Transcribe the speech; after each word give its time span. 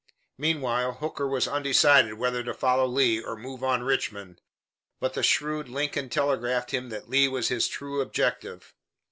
Meanwhile 0.39 0.93
Hooker 0.93 1.27
was 1.27 1.47
undecided 1.47 2.15
whether 2.15 2.41
to 2.43 2.55
follow 2.55 2.87
Lee 2.87 3.21
or 3.21 3.35
move 3.37 3.63
on 3.63 3.83
Richmond. 3.83 4.41
But 4.99 5.13
the 5.13 5.21
shrewd 5.21 5.69
Lincoln 5.69 6.09
telegraphed 6.09 6.71
him 6.71 6.89
that 6.89 7.07
Lee 7.07 7.27
was 7.27 7.49
his 7.49 7.67
"true 7.67 8.01
objective." 8.01 8.73